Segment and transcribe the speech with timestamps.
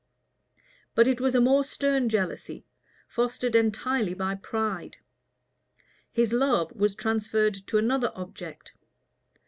[0.95, 2.65] But it was a more stern jealousy,
[3.07, 4.97] fostered entirely by pride:
[6.11, 8.73] his love was transferred to another object.